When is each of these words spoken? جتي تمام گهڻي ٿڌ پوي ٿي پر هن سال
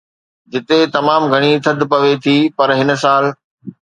جتي 0.51 0.79
تمام 0.95 1.21
گهڻي 1.31 1.51
ٿڌ 1.63 1.79
پوي 1.91 2.13
ٿي 2.23 2.37
پر 2.57 2.67
هن 2.79 2.89
سال 3.03 3.25